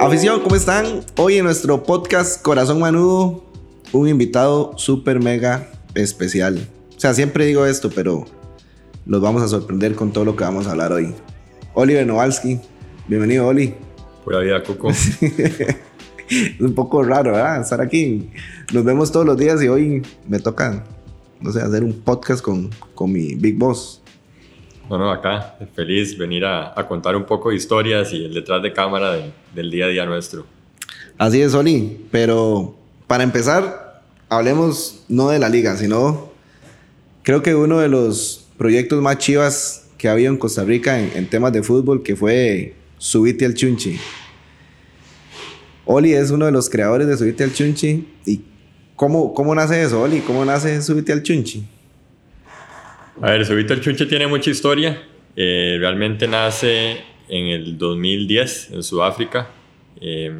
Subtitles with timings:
[0.00, 1.00] Afición, ¿cómo están?
[1.16, 3.42] Hoy en nuestro podcast Corazón Manudo,
[3.92, 6.68] un invitado súper mega especial.
[6.96, 8.24] O sea, siempre digo esto, pero
[9.06, 11.12] los vamos a sorprender con todo lo que vamos a hablar hoy.
[11.74, 12.60] Oliver Nowalski,
[13.08, 13.74] bienvenido, Oli.
[14.24, 14.90] Pura vida, Coco.
[14.90, 15.18] es
[16.60, 17.60] un poco raro, ¿verdad?
[17.60, 18.30] Estar aquí.
[18.72, 20.84] Nos vemos todos los días y hoy me toca,
[21.40, 24.00] no sé, hacer un podcast con, con mi Big Boss.
[24.88, 28.72] Bueno, acá feliz venir a, a, contar un poco de historias y el detrás de
[28.72, 29.16] cámara
[29.54, 30.46] del día a día nuestro.
[31.18, 32.06] Así es, Oli.
[32.10, 32.74] Pero
[33.06, 36.30] para empezar, hablemos no de la liga, sino
[37.22, 41.10] creo que uno de los proyectos más chivas que ha habido en Costa Rica en,
[41.14, 43.98] en temas de fútbol, que fue Subite al Chunchi.
[45.84, 48.08] Oli es uno de los creadores de Subite al Chunchi.
[48.26, 48.42] ¿Y
[48.96, 50.20] cómo, cómo nace eso, Oli?
[50.20, 51.66] ¿Cómo nace Subite al Chunchi?
[53.20, 55.02] A ver, Subite al Chunchi tiene mucha historia.
[55.34, 59.50] Eh, realmente nace en el 2010 en Sudáfrica.
[60.00, 60.32] Eh,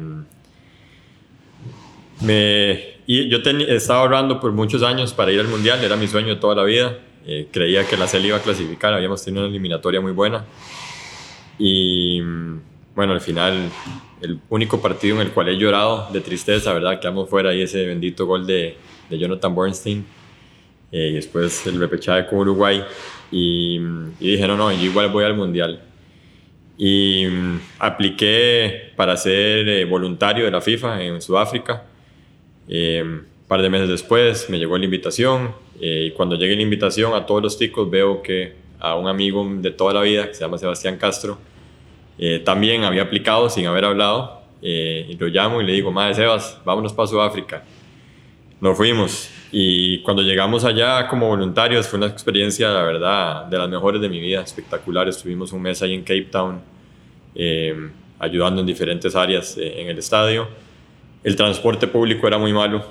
[2.21, 6.29] me, y yo estaba ahorrando por muchos años para ir al Mundial, era mi sueño
[6.29, 6.97] de toda la vida.
[7.27, 10.45] Eh, creía que la CEL iba a clasificar, habíamos tenido una eliminatoria muy buena.
[11.57, 12.21] Y
[12.95, 13.69] bueno, al final,
[14.21, 17.01] el único partido en el cual he llorado de tristeza, ¿verdad?
[17.01, 18.77] Quedamos fuera ahí ese bendito gol de,
[19.09, 20.18] de Jonathan Bernstein.
[20.91, 22.83] Eh, y después el repechaje con Uruguay.
[23.31, 23.79] Y,
[24.19, 25.81] y, dije, no, no, yo igual voy al Mundial.
[26.77, 31.83] Y um, apliqué para ser eh, voluntario de la FIFA en Sudáfrica.
[32.67, 35.53] Eh, un par de meses después me llegó la invitación.
[35.81, 39.71] y cuando llegue la invitación a todos los ticos veo que a un amigo de
[39.71, 41.37] toda la vida, que se llama Sebastián Castro,
[42.43, 44.43] también había aplicado sin haber hablado.
[44.61, 47.63] y lo llamo y le digo, madre Sebas, vámonos para Sudáfrica.
[48.61, 53.67] Nos fuimos y cuando llegamos allá como voluntarios fue una experiencia, la verdad, de las
[53.67, 55.07] mejores de mi vida, espectacular.
[55.07, 56.59] Estuvimos un mes ahí en Cape Town
[57.33, 57.89] eh,
[58.19, 60.47] ayudando en diferentes áreas eh, en el estadio.
[61.23, 62.85] El transporte público era muy malo,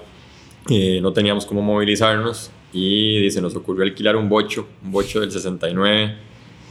[0.69, 5.31] eh, no teníamos cómo movilizarnos y se nos ocurrió alquilar un bocho, un bocho del
[5.31, 6.17] 69.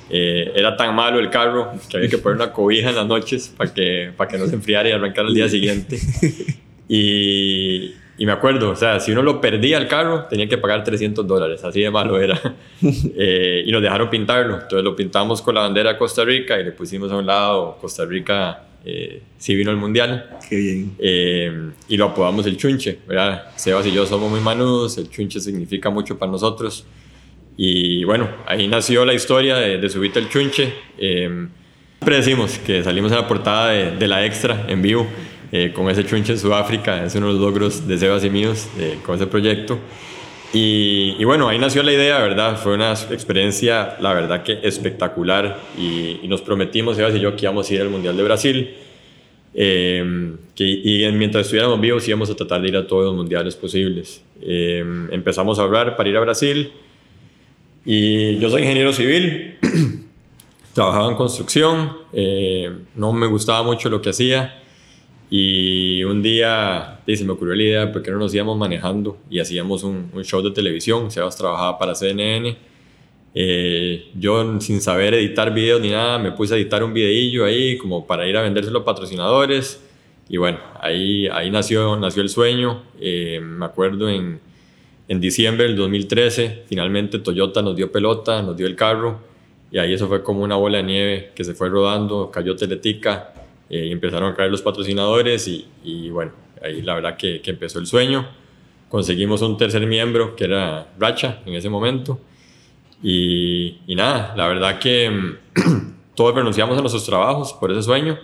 [0.09, 3.74] era tan malo el carro que había que poner una cobija en las noches para
[3.74, 5.98] que, para que no se enfriara y arrancar al día siguiente.
[6.90, 10.84] Y, y me acuerdo, o sea, si uno lo perdía el carro, tenía que pagar
[10.84, 12.40] 300 dólares, así de malo era.
[12.82, 16.64] eh, y nos dejaron pintarlo, entonces lo pintamos con la bandera de Costa Rica y
[16.64, 20.38] le pusimos a un lado Costa Rica, eh, sí vino el mundial.
[20.50, 20.96] Qué bien.
[20.98, 23.52] Eh, y lo apodamos el chunche, ¿verdad?
[23.56, 26.86] Sebas y yo somos muy manudos, el chunche significa mucho para nosotros.
[27.56, 30.74] Y bueno, ahí nació la historia de, de subirte el chunche.
[30.98, 31.48] Eh,
[32.00, 35.08] siempre decimos que salimos en la portada de, de la extra en vivo.
[35.59, 38.68] Eh, con ese chunche en Sudáfrica, es uno de los logros de Sebas y míos
[38.78, 39.79] eh, con ese proyecto.
[40.53, 42.57] Y, bueno, ahí nació la idea, ¿verdad?
[42.57, 47.69] Fue una experiencia, la verdad que espectacular y, nos prometimos, Sebas y yo, que íbamos
[47.69, 48.75] a ir al Mundial de Brasil.
[49.56, 53.56] Eh, que, y mientras estuviéramos vivos íbamos a tratar de ir a todos los mundiales
[53.56, 54.22] posibles.
[54.39, 56.72] Empezamos a hablar para ir a Brasil
[57.84, 59.57] y yo soy ingeniero civil,
[60.74, 61.94] trabajaba en construcción,
[62.95, 64.62] no me gustaba mucho lo que hacía
[65.30, 69.84] y un día se me ocurrió la idea porque no nos íbamos manejando y hacíamos
[69.84, 71.12] un, un show de televisión.
[71.12, 72.56] Sebas trabajaba para CNN.
[73.36, 77.78] Eh, yo, sin saber editar videos ni nada, me puse a editar un videillo ahí
[77.78, 79.84] como para ir a vendérselo a patrocinadores.
[80.30, 82.84] Y bueno, ahí, ahí nació, nació el sueño.
[83.00, 84.40] Eh, me acuerdo en,
[85.10, 89.20] en diciembre del 2013, finalmente Toyota nos dio pelota, nos dio el carro.
[89.72, 93.34] Y ahí eso fue como una bola de nieve que se fue rodando, cayó Teletica
[93.70, 96.32] eh, empezaron a caer los patrocinadores y, y bueno,
[96.64, 98.28] ahí la verdad que, que, empezó el sueño.
[98.90, 102.20] Conseguimos un tercer miembro que era Racha en ese momento
[103.04, 105.12] y, y nada, la verdad que
[106.16, 108.18] todos renunciamos a nuestros trabajos por ese sueño.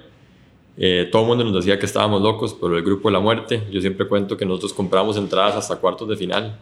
[0.76, 3.64] Eh, todo el mundo nos decía que estábamos locos por el grupo de la muerte.
[3.72, 6.58] Yo siempre cuento que nosotros compramos entradas hasta cuartos de final.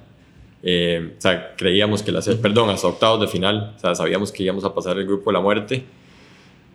[0.63, 3.73] Eh, o sea, creíamos que las, perdón, hasta octavos de final.
[3.77, 5.85] O sea, sabíamos que íbamos a pasar el grupo de la muerte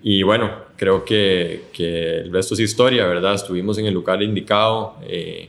[0.08, 3.34] y bueno, creo que, que, el resto es historia, ¿verdad?
[3.34, 5.48] Estuvimos en el lugar indicado, eh,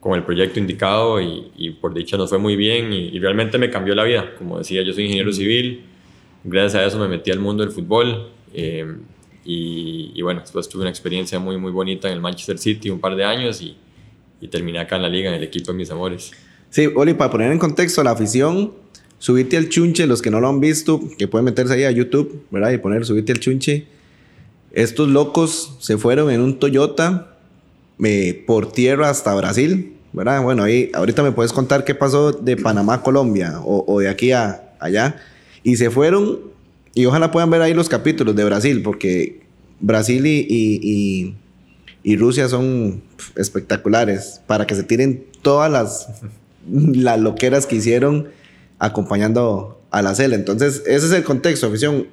[0.00, 3.56] con el proyecto indicado y, y, por dicha nos fue muy bien y, y, realmente
[3.56, 4.34] me cambió la vida.
[4.36, 5.84] Como decía, yo soy ingeniero civil,
[6.42, 8.96] gracias a eso me metí al mundo del fútbol eh,
[9.44, 12.98] y, y, bueno, después tuve una experiencia muy, muy bonita en el Manchester City un
[12.98, 13.76] par de años y,
[14.40, 16.32] y terminé acá en la liga, en el equipo de mis amores.
[16.68, 18.72] Sí, Oli, para poner en contexto la afición,
[19.24, 22.44] Subite al chunche, los que no lo han visto, que pueden meterse ahí a YouTube,
[22.50, 22.72] ¿verdad?
[22.72, 23.86] Y poner subite al chunche.
[24.70, 27.34] Estos locos se fueron en un Toyota
[28.04, 30.42] eh, por tierra hasta Brasil, ¿verdad?
[30.42, 34.10] Bueno, ahí ahorita me puedes contar qué pasó de Panamá a Colombia o, o, de
[34.10, 35.16] aquí a allá.
[35.62, 36.40] Y se fueron,
[36.92, 39.40] y ojalá puedan ver ahí los capítulos de Brasil, porque
[39.80, 41.34] Brasil y, y, y,
[42.02, 43.02] y Rusia son
[43.36, 46.08] espectaculares para que se tiren todas las,
[46.68, 48.28] las loqueras que hicieron
[48.78, 50.34] acompañando a la cela.
[50.34, 52.08] Entonces, ese es el contexto, afición.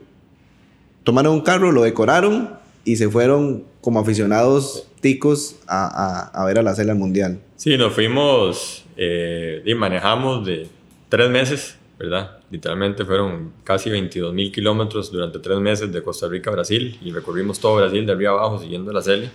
[1.04, 6.62] Tomaron un carro, lo decoraron y se fueron como aficionados ticos a, a, ver a
[6.62, 7.40] la cela mundial.
[7.56, 10.68] Sí, nos fuimos eh, y manejamos de
[11.10, 12.38] tres meses, ¿verdad?
[12.52, 17.12] Literalmente fueron casi 22 mil kilómetros durante tres meses de Costa Rica a Brasil y
[17.12, 19.30] recorrimos todo Brasil de arriba abajo siguiendo la cele.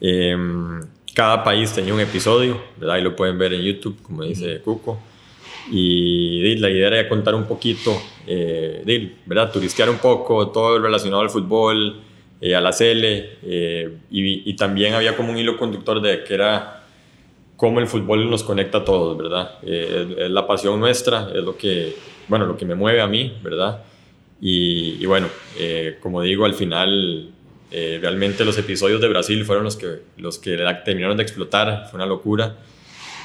[0.00, 0.80] Em,
[1.14, 2.96] cada país tenía un episodio, ¿verdad?
[2.98, 4.98] Y lo pueden ver en YouTube, como dice Cuco.
[5.70, 7.92] Y, la idea era contar un poquito,
[8.26, 9.52] eh, ¿verdad?
[9.52, 12.00] Turistear un poco, todo relacionado al fútbol,
[12.40, 13.38] eh, a la cele.
[13.42, 16.84] Eh, y, y, también había como un hilo conductor de que era
[17.56, 19.58] cómo el fútbol nos conecta a todos, ¿verdad?
[19.62, 21.94] es, la pasión nuestra, es lo que,
[22.28, 23.82] bueno, lo que me mueve a mí, ¿verdad?
[24.40, 25.28] Y, y bueno,
[26.02, 27.30] como digo, al final
[27.70, 31.98] eh, realmente los episodios de Brasil fueron los que, los que terminaron de explotar, fue
[31.98, 32.56] una locura.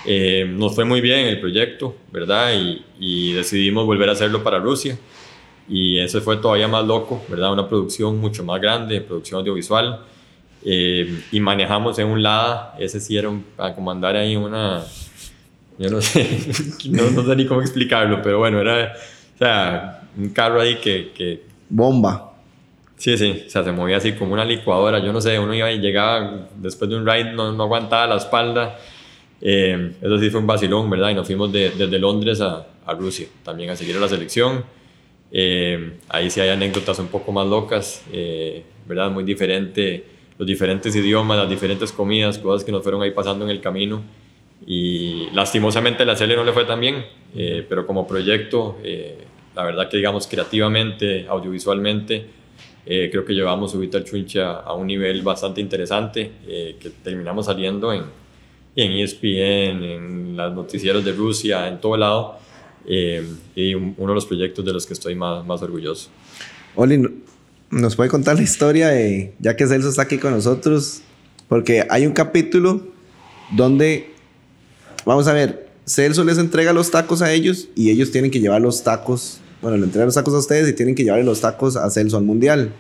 [0.06, 2.54] Eh, nos fue muy bien el proyecto, ¿verdad?
[2.54, 4.98] Y, y, decidimos volver a hacerlo para Rusia.
[5.70, 7.54] Y eso fue todavía más loco, ¿verdad?
[7.54, 10.02] Una producción mucho más grande, producción audiovisual.
[10.64, 14.84] Eh, y manejamos en un Lada, ese sí era un, para comandar ahí una...
[15.80, 16.28] Yo no sé,
[16.90, 18.94] no, no, sé ni cómo explicarlo, pero bueno, era
[19.36, 21.12] o sea, un carro ahí que...
[21.16, 22.28] que Bomba
[22.98, 25.72] Sí, sí, o sea, se movía así como una licuadora, yo no sé, uno iba
[25.72, 28.78] y llegaba después de un ride, no, no aguantaba la espalda.
[29.42, 31.10] Eh, eso sí fue un vacilón, ¿verdad?
[31.10, 34.64] Y nos fuimos de, desde Londres a, a, Rusia también a seguir a la selección.
[35.32, 39.10] Eh, ahí sí hay anécdotas un poco más locas, eh, ¿verdad?
[39.10, 40.06] Muy diferente,
[40.38, 44.02] los diferentes idiomas, las diferentes comidas, cosas que nos fueron ahí pasando en el camino.
[44.66, 47.04] Y lastimosamente la serie no le fue tan bien,
[47.68, 48.78] pero como proyecto,
[49.56, 52.28] la verdad que digamos creativamente, audiovisualmente,
[52.86, 57.46] eh, creo que llevamos Subita al Chunche a, un nivel bastante interesante, eh, que terminamos
[57.46, 58.04] saliendo en,
[58.76, 62.38] en ESPN, en los noticieros de Rusia, en todo lado,
[62.88, 66.10] eh, y uno de los proyectos de los que estoy más, más orgulloso.
[66.76, 67.04] Oli,
[67.70, 71.02] ¿nos puede contar la historia de, ya que Celso está aquí con nosotros?
[71.48, 72.82] Porque hay un capítulo
[73.52, 74.14] donde,
[75.06, 78.62] vamos a ver, Celso les entrega los tacos a ellos y ellos tienen que llevar
[78.62, 81.76] los tacos bueno, le entregan los tacos a ustedes y tienen que llevarle los tacos
[81.76, 82.74] a Celso al mundial.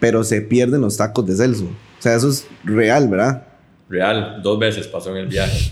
[0.00, 1.64] Pero se pierden los tacos de Celso.
[1.64, 3.46] O sea, eso es real, ¿verdad?
[3.92, 5.70] Real, dos veces pasó en el viaje.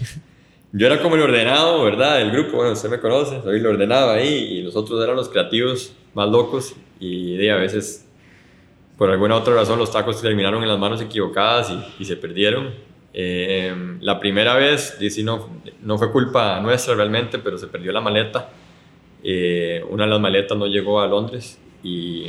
[0.72, 2.18] Yo era como el ordenado, ¿verdad?
[2.18, 5.28] Del grupo, bueno, usted me conoce, soy el ordenado ahí y los otros eran los
[5.28, 8.06] creativos más locos y de, a veces,
[8.96, 12.72] por alguna otra razón, los tacos terminaron en las manos equivocadas y, se perdieron.
[13.12, 15.48] Eh, la primera vez, no,
[15.82, 18.50] no fue culpa nuestra realmente, pero se perdió la maleta
[19.22, 22.26] eh, una de las maletas no llegó a Londres y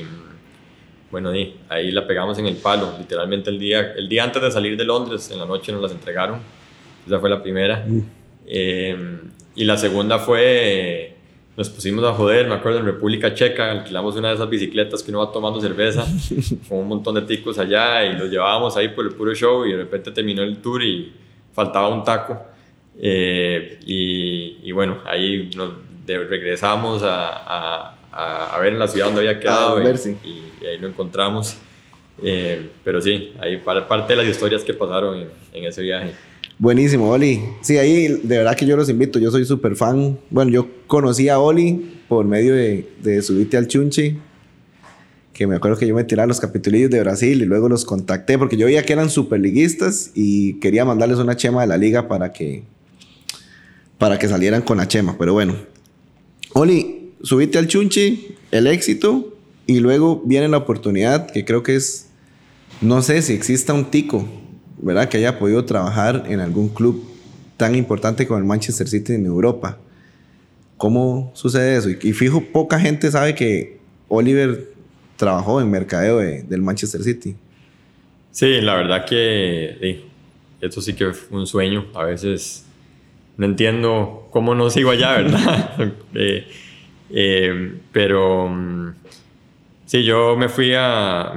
[1.12, 1.32] bueno,
[1.70, 4.86] ahí la pegamos en el palo, literalmente el día, el día antes de salir de
[4.86, 6.40] Londres, en la noche nos las entregaron,
[7.06, 7.86] esa fue la primera.
[7.86, 8.02] Mm.
[8.48, 9.20] Eh,
[9.56, 11.16] y la segunda fue,
[11.58, 15.12] nos pusimos a joder, me acuerdo, en República Checa, alquilamos una de esas bicicletas que
[15.12, 16.06] uno va tomando cerveza,
[16.70, 19.72] con un montón de ticos allá y los llevábamos ahí por el puro show y
[19.72, 21.12] de repente terminó el tour y
[21.54, 22.42] faltaba un taco.
[22.98, 25.72] Eh, y, y, bueno, ahí nos
[26.06, 31.56] regresamos a, a, a, ver en la ciudad donde había quedado y, ahí lo encontramos.
[32.24, 36.12] Eh, pero sí, ahí parte de las historias que pasaron en, en, ese viaje.
[36.60, 37.42] Buenísimo, Oli.
[37.62, 39.18] Sí, ahí de verdad que yo los invito.
[39.18, 40.20] Yo soy súper fan.
[40.30, 44.18] Bueno, yo conocí a Oli por medio de, de subirte al chunche.
[45.34, 48.38] Que me acuerdo que yo me tiraba los capitulillos de Brasil y luego los contacté
[48.38, 52.32] porque yo veía que eran superliguistas y quería mandarles una chema de la liga para
[52.32, 52.64] que,
[53.98, 55.16] para que salieran con la chema.
[55.18, 55.56] Pero bueno,
[56.54, 56.81] Oli,
[57.24, 59.36] subiste al chunchi, el éxito,
[59.68, 62.10] y luego viene la oportunidad, que creo que es,
[62.82, 64.28] no sé si exista un tico,
[64.82, 65.10] ¿verdad?
[65.10, 67.04] Que haya podido trabajar en algún club
[67.58, 69.78] tan importante como el Manchester City en Europa.
[70.78, 71.90] ¿Cómo sucede eso?
[71.90, 74.72] Y, fijo, poca gente sabe que Oliver
[75.16, 77.36] trabajó en mercadeo del Manchester City.
[78.32, 80.06] Sí, la verdad que sí,
[80.62, 81.86] esto sí que fue un sueño.
[81.94, 82.66] A veces
[83.38, 85.94] no entiendo cómo no sigo allá, ¿verdad?
[87.14, 88.94] eh, pero mm,
[89.86, 91.34] sí, yo me fui a,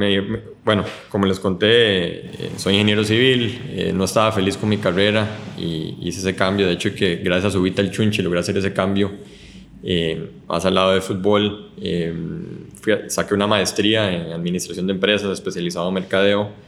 [0.65, 5.29] bueno, como les conté, eh, soy ingeniero civil, no estaba feliz con mi carrera
[5.59, 8.73] y hice ese cambio, de hecho que gracias a Subita el Chunche logré hacer ese
[8.73, 9.13] cambio
[10.49, 11.71] más al lado de fútbol,
[13.09, 16.65] saqué una maestría en administración de empresas especializado en mercadeo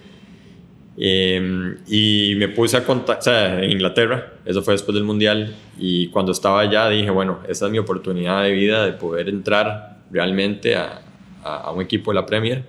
[0.98, 5.54] Em, y me puse a contactar, o sea, en Inglaterra, eso fue después del Mundial,
[5.78, 9.98] y cuando estaba allá dije, bueno, esa es mi oportunidad de vida de poder entrar
[10.10, 11.02] realmente a,
[11.42, 12.64] a, un equipo de la Premier.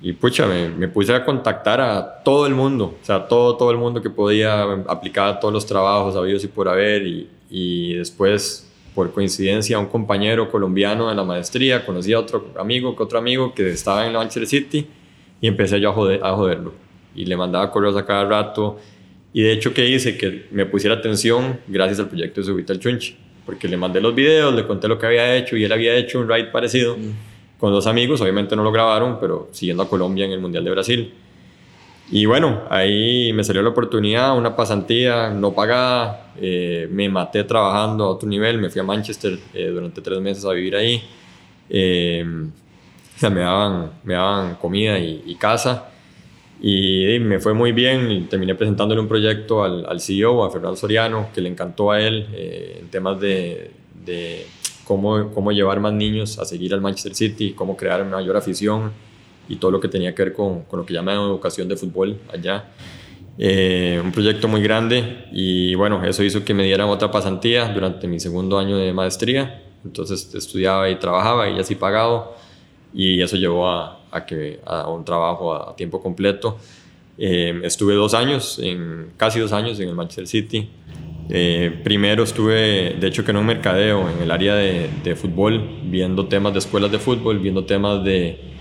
[0.00, 3.70] y pucha, me, me, puse a contactar a todo el mundo, o sea, todo, todo
[3.70, 7.06] el mundo que podía aplicar a todos los trabajos habidos y por haber.
[7.06, 12.94] Y, y después, por coincidencia, un compañero colombiano de la maestría, conocí a otro amigo,
[12.94, 14.86] que otro amigo que estaba en Manchester City
[15.40, 16.83] y empecé yo a, joder, a joderlo.
[17.14, 18.78] Y le mandaba correos a cada rato.
[19.32, 20.16] Y de hecho, ¿qué hice?
[20.16, 23.16] Que me pusiera atención gracias al proyecto de Subita al Chunchi.
[23.46, 26.20] Porque le mandé los videos, le conté lo que había hecho y él había hecho
[26.20, 26.96] un ride parecido.
[26.96, 30.64] Mm con dos amigos, obviamente no lo grabaron, pero siguiendo a Colombia en el Mundial
[30.64, 31.14] de Brasil.
[32.10, 38.04] Y bueno, ahí me salió la oportunidad, una pasantía no pagada, eh, me maté trabajando
[38.04, 41.02] a otro nivel, me fui a Manchester eh, durante tres meses a vivir ahí.
[41.70, 42.22] Eh,
[43.22, 45.88] me daban, me daban comida y, casa
[46.66, 50.76] y, me fue muy bien y terminé presentándole un proyecto al, al CEO, a Fernando
[50.76, 53.70] Soriano, que le encantó a él en temas de,
[54.06, 54.46] de
[54.84, 58.92] cómo, cómo llevar más niños a seguir al Manchester City, cómo crear mayor afición
[59.46, 62.18] y todo lo que tenía que ver con, con lo que llaman educación de fútbol
[62.32, 62.70] allá.
[63.36, 68.08] Eh, un proyecto muy grande y bueno, eso hizo que me dieran otra pasantía durante
[68.08, 69.62] mi segundo año de maestría.
[69.84, 72.34] Entonces estudiaba y trabajaba y así pagado
[72.94, 76.56] y eso llevó a, a que, a un trabajo a, tiempo completo.
[77.18, 80.68] Eh, estuve dos años, en, casi dos años en el Manchester City.
[81.28, 85.62] Eh, primero estuve, de hecho, que en un mercadeo en el área de, de, fútbol,
[85.84, 88.54] viendo temas de escuelas de fútbol, viendo temas de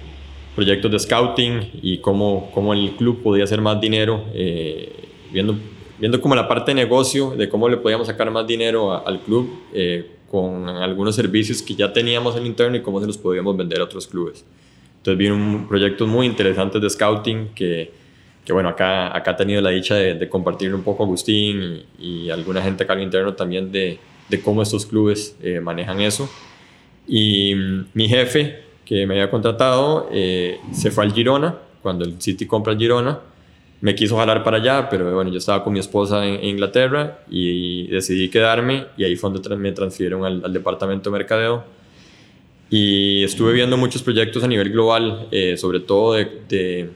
[0.55, 4.91] proyectos de scouting y cómo, cómo el club podía hacer más dinero, eh,
[5.31, 5.55] viendo,
[5.99, 9.49] viendo como la parte de negocio, de cómo le podíamos sacar más dinero al club
[9.73, 13.81] eh, con algunos servicios que ya teníamos en interno y cómo se los podíamos vender
[13.81, 14.45] a otros clubes.
[15.03, 18.03] Entonces vi un proyectos muy interesantes de scouting que
[18.45, 22.29] que bueno, acá, acá he tenido la dicha de, de compartir un poco Agustín y,
[22.29, 26.29] alguna gente acá al interno también de, de cómo estos clubes eh, manejan eso.
[27.07, 32.21] Y mm, mi jefe, que me había contratado, eh, se fue al Girona, cuando el
[32.21, 33.19] City compra el Girona,
[33.79, 37.87] me quiso jalar para allá, pero bueno, yo estaba con mi esposa en, Inglaterra y
[37.87, 41.63] decidí quedarme y ahí fue donde me transfirieron al, al departamento de mercadeo.
[42.75, 46.89] Y estuve viendo muchos proyectos a nivel global, eh, sobre todo de,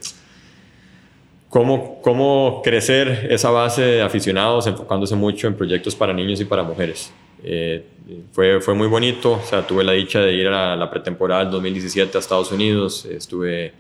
[1.50, 6.64] cómo, cómo crecer esa base de aficionados enfocándose mucho en proyectos para niños y para
[6.64, 7.14] mujeres.
[7.44, 7.84] Eh,
[8.32, 11.52] fue, fue muy bonito, o sea, tuve la dicha de ir a la, pretemporada del
[11.52, 13.72] 2017 a Estados Unidos, estuve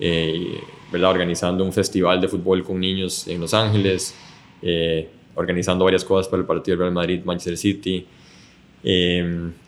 [0.00, 0.58] eh,
[0.90, 1.10] ¿verdad?
[1.10, 4.14] organizando un festival de fútbol con niños en Los Ángeles,
[5.34, 8.06] organizando varias cosas para el partido Real Madrid-Manchester City,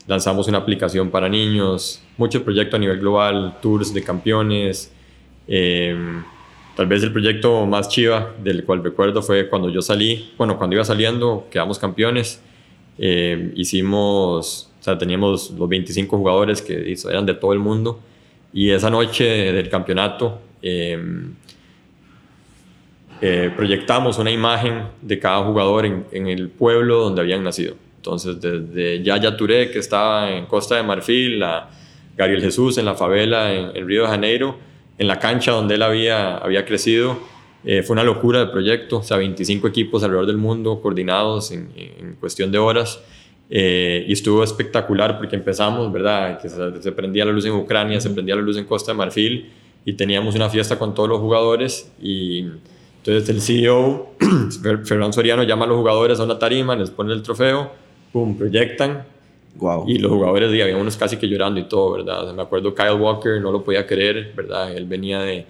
[0.07, 4.91] lanzamos una aplicación para niños, muchos proyectos a nivel global, tours de campeones,
[6.75, 10.75] Tal vez el proyecto más chiva del cual recuerdo fue cuando yo salí, bueno, cuando
[10.75, 12.41] iba saliendo, quedamos campeones.
[12.97, 18.01] Eh, hicimos, o sea, teníamos los 25 jugadores que eran de todo el mundo.
[18.51, 21.31] Y esa noche del campeonato eh,
[23.55, 27.75] proyectamos una imagen de cada jugador en, en, el pueblo donde habían nacido.
[28.05, 31.69] Entonces, desde Yaya Touré, que estaba en Costa de Marfil, a
[32.15, 34.57] Gabriel Jesús en la favela en, en Río de Janeiro,
[34.99, 37.17] en la cancha donde él había, había crecido.
[37.63, 42.15] Eh, fue una locura de proyecto, o sea, 25 equipos alrededor del mundo coordinados en,
[42.19, 43.01] cuestión de horas.
[43.49, 46.39] Eh, y estuvo espectacular porque empezamos, ¿verdad?
[46.39, 49.51] Que se, prendía la luz en Ucrania, se prendía la luz en Costa de Marfil
[49.83, 51.91] y teníamos una fiesta con todos los jugadores.
[51.99, 52.45] Y
[52.97, 54.13] entonces el CEO,
[54.83, 57.71] Fernando Soriano, llama a los jugadores a una tarima, les pone el trofeo,
[58.15, 59.03] pum, proyectan
[59.87, 62.33] y los jugadores, había unos casi que llorando y todo, ¿verdad?
[62.33, 64.73] me acuerdo Kyle Walker, no lo podía creer, ¿verdad?
[64.73, 65.45] Él venía de,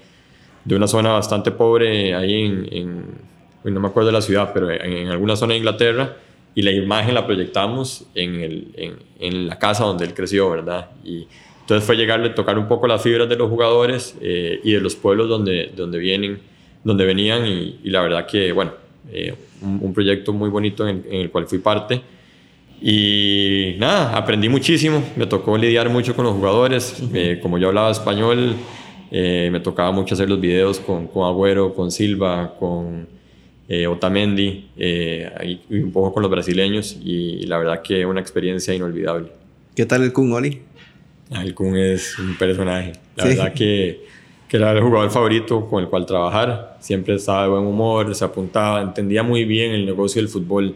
[0.63, 4.71] de una zona bastante pobre ahí en, en, no me acuerdo de la ciudad, pero
[4.71, 6.17] en, alguna zona de Inglaterra,
[6.55, 10.89] y la imagen la proyectamos en, el, en, en, la casa donde él creció, ¿verdad?
[11.03, 11.27] Y
[11.61, 14.81] entonces fue llegarle a tocar un poco las fibras de los jugadores eh, y de
[14.81, 16.39] los pueblos donde, donde, vienen,
[16.83, 18.71] donde venían, y, la verdad que, bueno,
[19.11, 22.14] eh, un, un, proyecto muy bonito en, el cual fui parte.
[22.81, 27.91] Y nada, aprendí muchísimo, me tocó lidiar mucho con los jugadores, eh, como yo hablaba
[27.91, 28.55] español,
[29.11, 33.07] eh, me tocaba mucho hacer los videos con, con Agüero, con Silva, con
[33.69, 36.97] eh, Otamendi y, un poco con los brasileños.
[37.03, 39.29] Y, la verdad que una experiencia inolvidable.
[39.73, 40.61] ¿Qué tal el Kun Oli?
[41.31, 44.05] Ah, el Kun es un personaje, la verdad que,
[44.47, 48.23] que era el jugador favorito con el cual trabajar, siempre estaba de buen humor, se
[48.23, 50.75] apuntaba, entendía muy bien el negocio del fútbol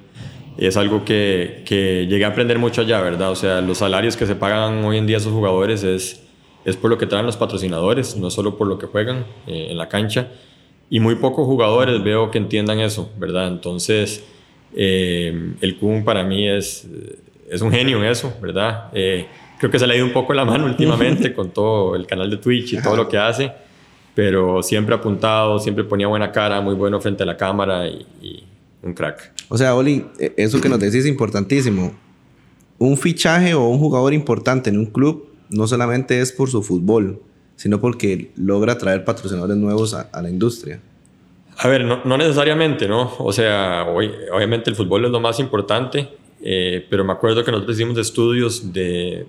[0.57, 3.31] es algo que, que, llegué a aprender mucho allá, ¿verdad?
[3.31, 6.23] O sea, los salarios que se pagan hoy en día a esos jugadores es,
[6.65, 9.77] es por lo que traen los patrocinadores, no solo por lo que juegan eh, en
[9.77, 10.27] la cancha.
[10.89, 13.47] Y muy pocos jugadores veo que entiendan eso, ¿verdad?
[13.47, 14.23] Entonces,
[14.75, 16.87] eh, el Kun para mí es,
[17.49, 18.89] es un genio en eso, ¿verdad?
[18.93, 19.27] Eh,
[19.59, 22.29] creo que se le ha ido un poco la mano últimamente con todo el canal
[22.29, 23.51] de Twitch y todo lo que hace
[24.19, 28.43] pero siempre apuntado, siempre ponía buena cara, muy bueno frente a la cámara y,
[28.81, 29.33] un crack.
[29.49, 31.93] O sea, Oli, e, eso que nos decís es importantísimo.
[32.77, 37.21] Un fichaje o un jugador importante en un club no solamente es por su fútbol,
[37.55, 40.79] sino porque logra traer patrocinadores nuevos a, la industria.
[41.57, 43.11] A ver, no, no, necesariamente, ¿no?
[43.19, 46.07] O sea, hoy, obviamente el fútbol es lo más importante,
[46.41, 49.25] eh, pero me acuerdo que nosotros hicimos estudios de,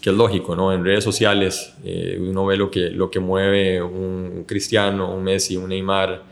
[0.00, 0.72] que es lógico, ¿no?
[0.72, 5.56] En redes sociales eh, uno ve lo que, lo que mueve un Cristiano, un Messi,
[5.56, 6.22] un Neymar,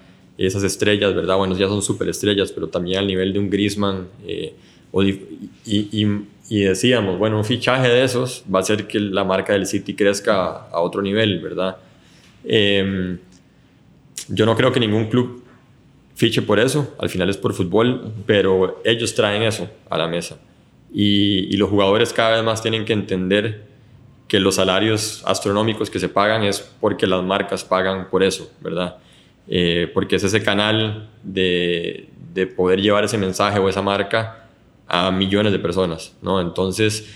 [0.47, 1.37] esas estrellas, ¿verdad?
[1.37, 4.09] Bueno, ya son superestrellas, pero también al nivel de un Griezmann.
[4.26, 4.54] Eh,
[5.64, 6.06] y,
[6.49, 9.94] y, decíamos, bueno, un fichaje de esos va a hacer que la marca del City
[9.94, 11.76] crezca a otro nivel, ¿verdad?
[12.44, 13.18] Em,
[14.28, 15.44] yo no creo que ningún club
[16.14, 20.38] fiche por eso, al final es por fútbol, pero ellos traen eso a la mesa.
[20.92, 23.62] Y, los jugadores cada vez más tienen que entender
[24.28, 28.97] que los salarios astronómicos que se pagan es porque las marcas pagan por eso, ¿verdad?
[29.49, 34.47] Eh, porque es ese canal de, de poder llevar ese mensaje o esa marca
[34.87, 36.40] a millones de personas, ¿no?
[36.40, 37.09] Entonces,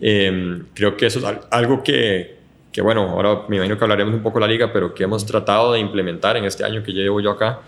[0.00, 2.36] em, creo que eso es algo que,
[2.72, 5.24] que, bueno, ahora me imagino que hablaremos un poco de la liga, pero que hemos
[5.24, 7.60] tratado de implementar en este año que llevo yo acá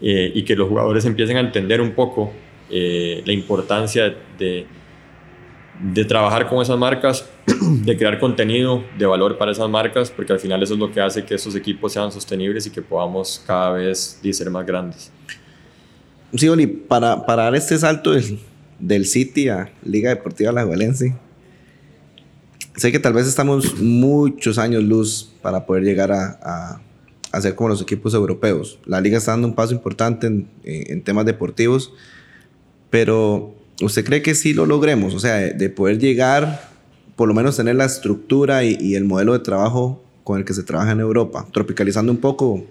[0.00, 2.32] eh, y que los jugadores empiecen a entender un poco
[2.70, 4.66] eh, la importancia de, de
[6.06, 10.62] trabajar con esas marcas, de crear contenido de valor para esas marcas, porque al final
[10.62, 14.20] eso es lo que hace que esos equipos sean sostenibles y que podamos cada vez
[14.32, 15.10] ser más grandes.
[16.34, 18.12] Sí, Oli, para, para dar este salto
[18.78, 21.18] del City a Liga Deportiva La Valencia.
[22.76, 26.80] Sé que tal vez estamos muchos años luz para poder llegar a,
[27.30, 28.78] a, ser como los equipos europeos.
[28.86, 31.92] La liga está dando un paso importante en, en, temas deportivos,
[32.88, 35.14] pero ¿usted cree que sí lo logremos?
[35.14, 36.70] O sea, de, poder llegar,
[37.16, 40.54] por lo menos tener la estructura y, y el modelo de trabajo con el que
[40.54, 42.64] se trabaja en Europa, tropicalizando un poco.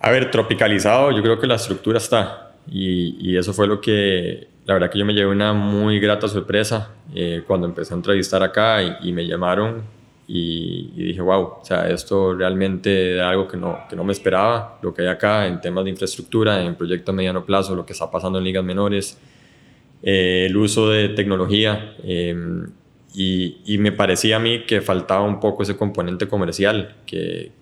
[0.00, 2.52] A ver, tropicalizado, yo creo que la estructura está.
[2.70, 6.28] Y, y, eso fue lo que la verdad que yo me llevé una muy grata
[6.28, 9.82] sorpresa eh, cuando empecé a entrevistar acá y, me llamaron
[10.26, 14.78] y, dije, wow, o sea, esto realmente es algo que no, que no me esperaba,
[14.80, 17.92] lo que hay acá en temas de infraestructura, en proyectos a mediano plazo, lo que
[17.92, 19.18] está pasando en ligas menores,
[20.04, 21.96] eh, el uso de tecnología.
[22.04, 22.68] Em,
[23.14, 27.52] y, me parecía a mí que faltaba un poco ese componente comercial, que,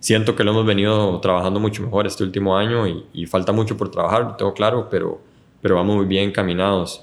[0.00, 3.90] siento que lo hemos venido trabajando mucho mejor este último año y, falta mucho por
[3.90, 5.32] trabajar, lo tengo claro, pero
[5.62, 7.02] pero vamos muy bien encaminados.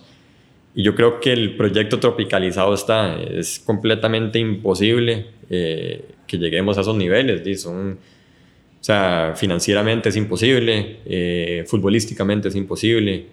[0.75, 6.81] Y yo creo que el proyecto tropicalizado está, es completamente imposible eh, que lleguemos a
[6.81, 7.61] esos niveles.
[7.61, 13.25] Son, o sea, financieramente es imposible, eh, futbolísticamente es imposible.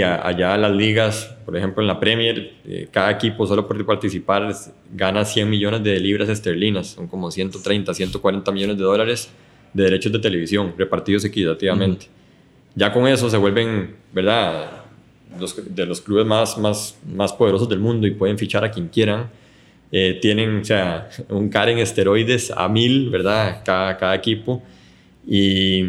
[0.00, 4.50] Allá las ligas, por ejemplo en la Premier, eh, cada equipo solo por participar
[4.90, 9.30] gana 100 millones de libras esterlinas, son como 130, 140 millones de dólares
[9.74, 12.08] de derechos de televisión repartidos equitativamente
[12.74, 14.78] ya con eso se vuelven, ¿verdad?
[15.66, 19.30] de los clubes más, más, más poderosos del mundo y pueden fichar a quien quieran.
[19.90, 23.62] Eh, tienen, o sea, un CAR en esteroides a mil, ¿verdad?
[23.64, 24.62] Cada, cada equipo.
[25.26, 25.82] Y,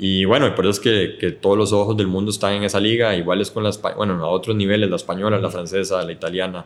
[0.00, 2.80] y, bueno, por eso es que, que, todos los ojos del mundo están en esa
[2.80, 6.64] liga, iguales con las, bueno, a otros niveles, la española, la francesa, la italiana.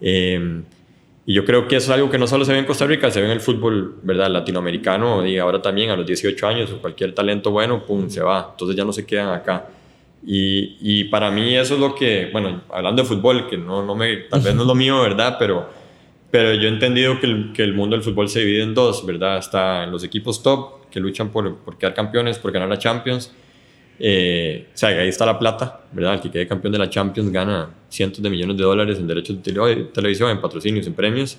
[0.00, 0.62] Eh,
[1.28, 3.10] y yo creo que eso es algo que no solo se ve en Costa Rica,
[3.10, 4.30] se ve en el fútbol, ¿verdad?
[4.30, 8.48] Latinoamericano y ahora también a los 18 años, cualquier talento bueno, pum, se va.
[8.52, 9.68] Entonces ya no se quedan acá.
[10.24, 13.94] Y, y para mí eso es lo que, bueno, hablando de fútbol, que no, no
[13.94, 15.36] me, tal vez no es lo mío, ¿verdad?
[15.38, 15.68] Pero,
[16.36, 19.06] pero yo he entendido que el, que el mundo del fútbol se divide en dos,
[19.06, 19.38] ¿verdad?
[19.38, 23.32] Está los equipos top, que luchan por, por quedar campeones, por ganar la Champions,
[23.98, 26.16] eh, o sea, ahí está la plata, ¿verdad?
[26.16, 29.42] El que quede campeón de la Champions gana cientos de millones de dólares en derechos
[29.42, 31.38] de televisión, en patrocinios, en premios.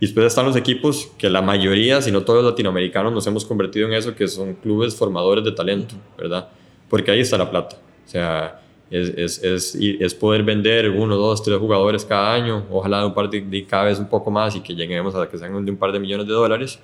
[0.00, 3.44] Y después están los equipos que la mayoría, si no todos los latinoamericanos, nos hemos
[3.44, 6.48] convertido en eso, que son clubes formadores de talento, ¿verdad?
[6.88, 7.76] Porque ahí está la plata.
[8.04, 13.04] O sea, es, es, es, es poder vender uno, dos, tres jugadores cada año, ojalá
[13.06, 15.70] un par de, cada vez un poco más y que lleguemos a que sean de
[15.70, 16.78] un par de millones de dólares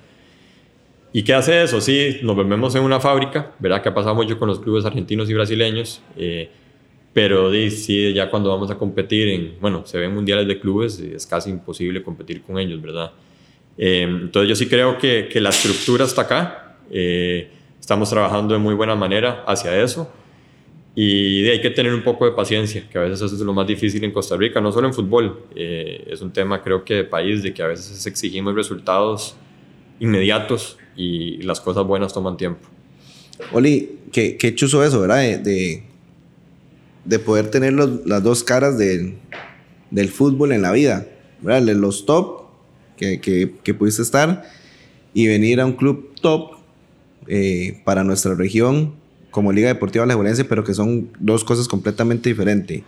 [1.13, 1.81] ¿Y qué hace eso?
[1.81, 3.81] Sí, nos volvemos en una fábrica, ¿verdad?
[3.81, 6.49] Que ha pasado mucho con los clubes argentinos y brasileños, eh,
[7.11, 11.27] pero sí, ya cuando vamos a competir en, bueno, se ven mundiales de clubes, es
[11.27, 13.11] casi imposible competir con ellos, ¿verdad?
[13.77, 18.59] Eh, entonces yo sí creo que, que, la estructura está acá, eh, estamos trabajando de
[18.61, 20.09] muy buena manera hacia eso
[20.93, 23.65] y hay que tener un poco de paciencia, que a veces eso es lo más
[23.65, 27.41] difícil en Costa Rica, no solo en fútbol, es un tema creo que de país,
[27.43, 29.35] de que a veces exigimos resultados
[29.99, 32.67] inmediatos y las cosas buenas toman tiempo.
[33.53, 35.39] Oli, qué, qué chuzo eso, ¿verdad?
[35.39, 35.83] De,
[37.05, 39.17] de, poder tener las dos caras del,
[39.89, 41.07] del, fútbol en la vida,
[41.41, 41.73] ¿verdad?
[41.75, 42.43] Los top
[42.97, 44.43] que, que, que, pudiste estar
[45.13, 46.57] y venir a un club top
[47.27, 49.00] eh, para nuestra región
[49.31, 52.83] como Liga Deportiva Alajuelense, pero que son dos cosas completamente diferentes.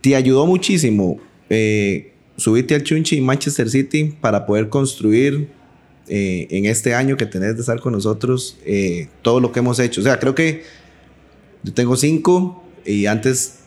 [0.00, 1.18] Te ayudó muchísimo
[1.50, 5.48] eh, subirte al Chunchi y Manchester City para poder construir
[6.06, 9.78] eh, en este año que tenés de estar con nosotros eh, todo lo que hemos
[9.78, 10.00] hecho.
[10.00, 10.62] O sea, creo que
[11.62, 13.60] yo tengo cinco y antes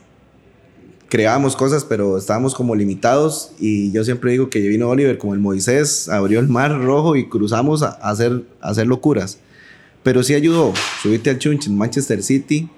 [1.10, 5.40] creábamos cosas, pero estábamos como limitados y yo siempre digo que vino Oliver como el
[5.40, 9.40] Moisés, abrió el mar rojo y cruzamos a, hacer, a hacer locuras.
[10.04, 12.70] Pero sí ayudó subirte al Chunchi en Manchester City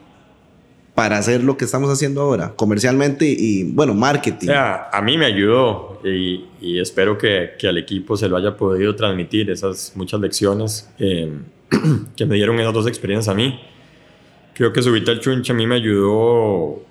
[1.00, 4.50] para hacer lo que estamos haciendo ahora, comercialmente y, bueno, marketing.
[4.50, 9.50] A mí me ayudó y, espero que, que, al equipo se lo haya podido transmitir
[9.50, 11.32] esas muchas lecciones eh,
[12.18, 13.62] que me dieron esas dos experiencias a mí.
[14.54, 16.84] Creo que subirte al chunche a mí me ayudó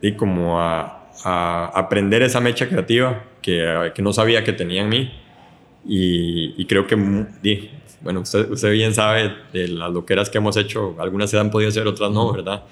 [0.00, 5.12] y como a, aprender esa mecha creativa que, que, no sabía que tenía en mí.
[5.84, 6.96] Y creo que,
[8.00, 11.68] bueno, usted, usted, bien sabe de las loqueras que hemos hecho, algunas se han podido
[11.68, 12.64] hacer, otras no, ¿verdad?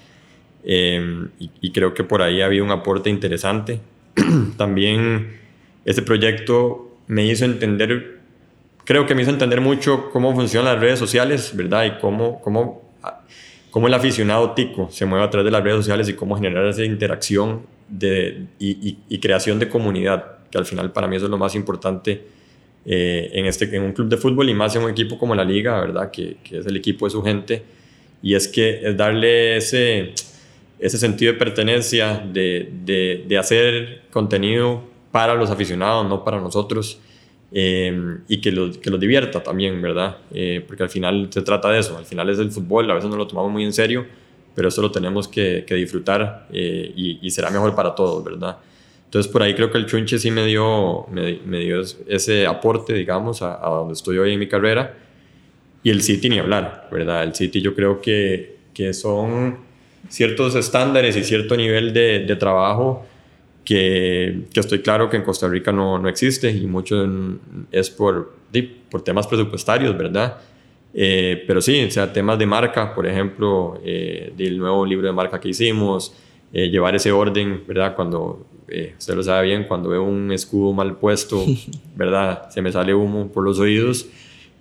[0.65, 3.81] Eh, y, y, creo que por ahí ha habido un aporte interesante.
[4.57, 5.39] También
[5.85, 8.21] ese proyecto me hizo entender,
[8.85, 11.85] creo que me hizo entender mucho cómo funcionan las redes sociales, ¿verdad?
[11.85, 12.83] Y cómo, cómo,
[13.71, 16.65] cómo el aficionado tico se mueve a través de las redes sociales y cómo generar
[16.67, 21.27] esa interacción de, y, y, y creación de comunidad, que al final para mí eso
[21.27, 22.25] es lo más importante
[22.87, 25.45] eh, en, este, en un club de fútbol y más en un equipo como la
[25.45, 26.11] liga, ¿verdad?
[26.11, 27.63] Que, que es el equipo de su gente.
[28.23, 30.13] Y es que es darle ese,
[30.79, 36.99] ese sentido de pertenencia, de, de, de hacer contenido para los aficionados, no para nosotros.
[37.57, 40.17] Eh, y que los, que los divierta también, ¿verdad?
[40.33, 43.09] Eh, porque al final se trata de eso, al final es el fútbol, a veces
[43.09, 44.05] no lo tomamos muy en serio,
[44.57, 48.57] pero eso lo tenemos que, que disfrutar eh, y, y, será mejor para todos, ¿verdad?
[49.15, 52.95] Entonces por ahí creo que el Chunche sí me dio, me, me dio ese aporte,
[52.95, 54.93] digamos, a, a, donde estoy hoy en mi carrera.
[55.85, 57.23] Y el City ni hablar, ¿verdad?
[57.23, 59.59] El City yo creo que, que son
[60.09, 63.07] ciertos estándares y cierto nivel de, de trabajo
[63.65, 67.07] que, que, estoy claro que en Costa Rica no, no existe y mucho
[67.71, 68.35] es por,
[68.91, 70.39] por temas presupuestarios, ¿verdad?
[70.93, 75.13] Eh, pero sí, o sea, temas de marca, por ejemplo, eh, del nuevo libro de
[75.13, 76.13] marca que hicimos,
[76.53, 77.95] eh, llevar ese orden, ¿verdad?
[77.95, 81.45] Cuando, eh, usted lo sabe bien, cuando veo un escudo mal puesto,
[81.97, 82.51] ¿verdad?
[82.51, 84.07] Se me sale humo por los oídos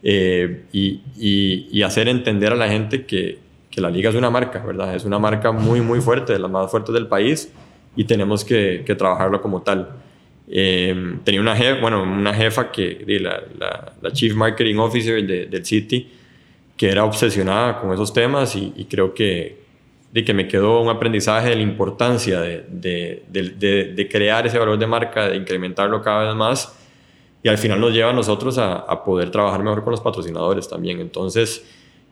[0.02, 3.40] eh, y, y, y, hacer entender a la gente que,
[3.72, 4.96] que la liga es una marca, ¿verdad?
[4.96, 7.52] Es una marca muy, muy fuerte, de las más fuertes del país
[7.96, 9.90] y tenemos que, que trabajarlo como tal.
[10.50, 15.46] Eh, tenía una jefa, bueno, una jefa que, la, la, la Chief Marketing Officer de,
[15.46, 16.12] del City,
[16.76, 19.63] que era obsesionada con esos temas y, y creo que,
[20.14, 24.78] de que me quedó un aprendizaje de la importancia de, de, de, crear ese valor
[24.78, 26.80] de marca, de incrementarlo cada vez más
[27.42, 30.70] y al final nos lleva a nosotros a, a poder trabajar mejor con los patrocinadores
[30.70, 31.00] también.
[31.02, 31.66] Entonces,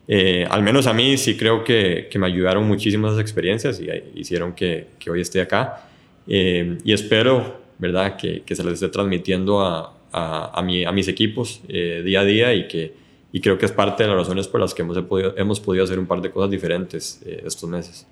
[0.08, 3.88] eh, al menos a mí sí creo que, que me ayudaron muchísimo esas experiencias y
[4.20, 5.88] hicieron que, que hoy esté acá.
[6.28, 10.92] Eh, y espero, ¿verdad?, que, que, se les esté transmitiendo a, a, a, mi, a
[10.92, 12.94] mis equipos eh, día a día y que
[13.32, 15.84] y creo que es parte de las razones por las que hemos podido, hemos podido
[15.84, 18.06] hacer un par de cosas diferentes eh, estos meses.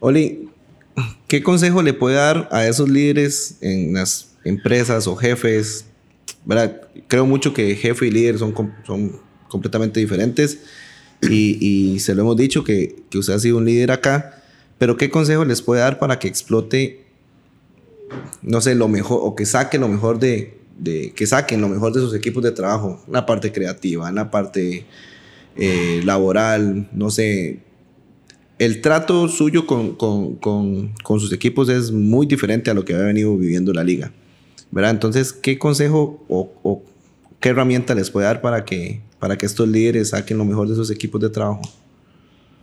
[0.00, 0.48] Oli,
[1.28, 5.86] ¿qué consejo le puede dar a esos líderes en las empresas o jefes?
[6.46, 6.80] ¿verdad?
[7.08, 8.54] Creo mucho que jefe y líder son,
[8.86, 10.60] son completamente diferentes
[11.22, 14.42] y, y, se lo hemos dicho que, que usted ha sido un líder acá,
[14.78, 17.04] pero ¿qué consejo les puede dar para que explote,
[18.42, 21.92] no sé, lo mejor o que saque lo mejor de, de que saquen lo mejor
[21.92, 23.02] de sus equipos de trabajo?
[23.06, 24.86] Una parte creativa, una parte
[25.56, 27.60] eh, laboral, no sé.
[28.58, 32.94] El trato suyo con, con, con, con, sus equipos es muy diferente a lo que
[32.94, 34.12] había venido viviendo la liga.
[34.70, 34.92] ¿verdad?
[34.92, 36.82] Entonces, ¿qué consejo o, o
[37.40, 40.74] qué herramienta les puede dar para que para que estos líderes saquen lo mejor de
[40.74, 41.62] sus equipos de trabajo?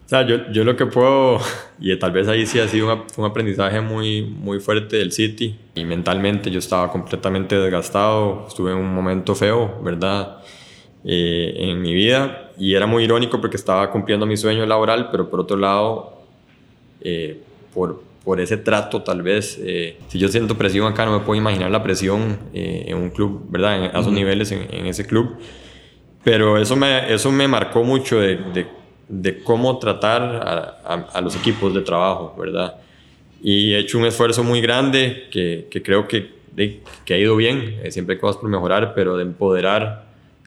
[0.06, 1.40] O sea, yo, yo lo que puedo,
[1.80, 5.58] y tal vez ahí sí ha sido un, un aprendizaje muy, muy fuerte del City,
[5.76, 10.38] y mentalmente yo estaba completamente desgastado, estuve en un momento feo, ¿verdad?
[11.06, 15.30] Eh, en mi vida, y era muy irónico porque estaba cumpliendo mi sueño laboral, pero
[15.30, 16.22] por otro lado,
[17.02, 17.42] eh,
[17.74, 21.38] por, por ese trato tal vez, eh, si yo siento presión acá, no me puedo
[21.38, 23.78] imaginar la presión eh, en un club, ¿verdad?
[23.78, 24.14] En, a esos uh -huh.
[24.14, 25.38] niveles en, en ese club.
[26.24, 28.66] Pero eso me, eso me marcó mucho de, de,
[29.22, 32.76] de cómo tratar a, a, los equipos de trabajo, ¿verdad?
[33.44, 36.32] Y he hecho un esfuerzo muy grande que, que creo que,
[37.06, 40.06] que ha ido bien, eh, siempre hay cosas por mejorar, pero de empoderar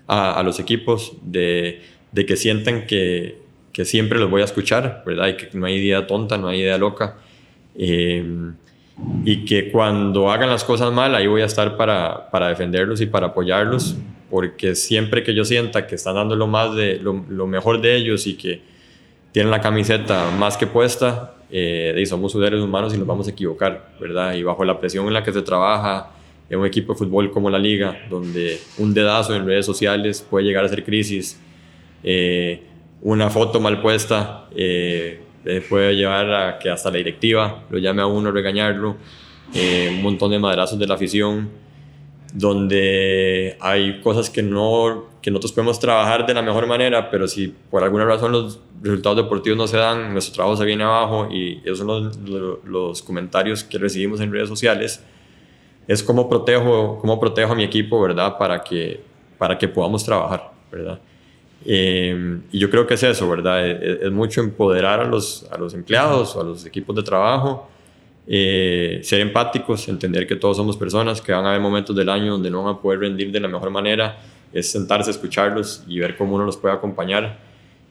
[0.08, 3.38] a, a los equipos, de, de que sientan que,
[3.72, 5.28] que, siempre los voy a escuchar, ¿verdad?
[5.28, 7.18] Y que no hay idea tonta, no hay idea loca.
[7.76, 8.24] Eh,
[9.24, 13.06] y que cuando hagan las cosas mal, ahí voy a estar para, para defenderlos y
[13.06, 13.96] para apoyarlos,
[14.30, 18.26] porque siempre que yo sienta que están dando lo, más de, lo, mejor de ellos
[18.26, 18.62] y que
[19.32, 23.90] tienen la camiseta más que puesta, eh, somos seres humanos y nos vamos a equivocar,
[24.00, 24.34] ¿verdad?
[24.34, 26.10] Y bajo la presión en la que se trabaja
[26.48, 30.46] en un equipo de fútbol como la liga, donde un dedazo en redes sociales puede
[30.46, 31.38] llegar a ser crisis,
[32.02, 32.62] eh,
[33.02, 38.02] una foto mal puesta eh, eh, puede llevar a que hasta la directiva lo llame
[38.02, 38.96] a uno a regañarlo,
[39.54, 41.48] eh, un montón de madrazos de la afición,
[42.32, 47.54] donde hay cosas que, no, que nosotros podemos trabajar de la mejor manera, pero si
[47.70, 51.60] por alguna razón los resultados deportivos no se dan, nuestro trabajo se viene abajo y
[51.64, 55.02] esos son los, los, comentarios que recibimos en redes sociales.
[55.86, 58.36] Es como protejo, cómo protejo a mi equipo, ¿verdad?
[58.36, 59.00] Para que,
[59.38, 61.00] para que podamos trabajar, ¿verdad?
[61.64, 63.66] Eh, y yo creo que es eso, ¿verdad?
[63.66, 67.68] Es, mucho empoderar a los, a los empleados o a los equipos de trabajo,
[68.26, 72.32] eh, ser empáticos, entender que todos somos personas, que van a haber momentos del año
[72.32, 74.18] donde no van a poder rendir de la mejor manera,
[74.52, 77.38] es sentarse, escucharlos y ver cómo uno los puede acompañar.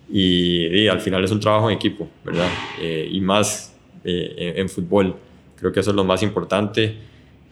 [0.09, 2.49] Y, al final es un trabajo en equipo, ¿verdad?
[2.79, 5.15] Eh, y más en, en fútbol.
[5.57, 6.95] Creo que eso es lo más importante.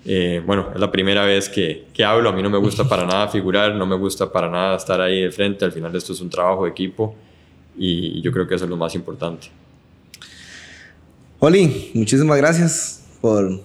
[0.06, 3.06] Eh, bueno, es la primera vez que, que, hablo, a mí no me gusta para
[3.06, 6.20] nada figurar, no me gusta para nada estar ahí de frente, al final esto es
[6.20, 7.16] un trabajo de equipo
[7.78, 9.48] y yo creo que eso es lo más importante.
[11.40, 13.62] Oli, muchísimas gracias por,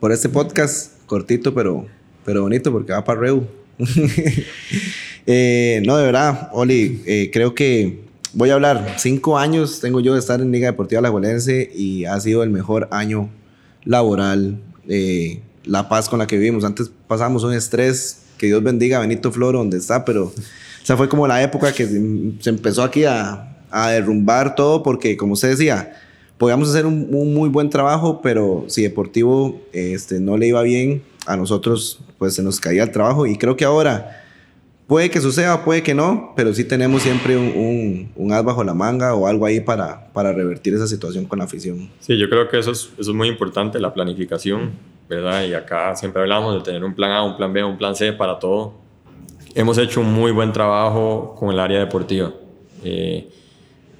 [0.00, 1.86] por este podcast cortito pero,
[2.24, 3.46] pero bonito porque va para Reu.
[5.26, 8.94] eh, no, de verdad, Oli, eh, creo que voy a hablar.
[8.98, 12.88] Cinco años tengo yo de estar en Liga Deportiva Alajuelense y ha sido el mejor
[12.90, 13.30] año
[13.84, 14.58] laboral.
[15.64, 16.64] La paz con la que vivimos.
[16.64, 20.32] Antes pasábamos un estrés, que Dios bendiga Benito Floro donde está, pero
[20.82, 25.34] esa fue como la época que se empezó aquí a, a derrumbar todo porque, como
[25.34, 25.94] usted decía,
[26.38, 31.36] podíamos hacer un, muy buen trabajo, pero si Deportivo este, no le iba bien, a
[31.36, 34.22] nosotros pues se nos caía el trabajo y creo que ahora
[34.86, 38.62] puede que suceda, puede que no, pero sí tenemos siempre un, un, un, as bajo
[38.62, 41.90] la manga o algo ahí para, para revertir esa situación con la afición.
[42.00, 44.72] Sí, yo creo que eso es, eso es muy importante, la planificación
[45.08, 45.44] ¿verdad?
[45.44, 48.12] Y acá siempre hablamos de tener un plan A, un plan B, un plan C
[48.12, 48.74] para todo.
[49.54, 52.32] Hemos hecho un muy buen trabajo con el área deportiva.
[52.82, 53.28] Eh,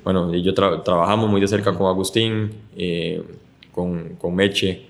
[0.03, 3.23] bueno, y yo trabajamos muy de cerca con Agustín, eh,
[3.73, 4.87] con, con, Meche,